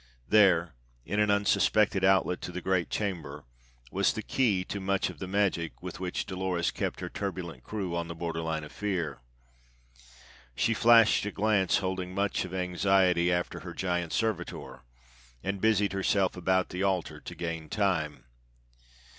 [0.27, 0.73] There,
[1.05, 3.43] in an unsuspected outlet to the great chamber,
[3.91, 7.95] was the key to much of the magic with which Dolores kept her turbulent crew
[7.95, 9.19] on the borderline of fear.
[10.55, 14.81] She flashed a glance holding much of anxiety after her giant servitor,
[15.43, 18.23] and busied herself about the altar to gain time.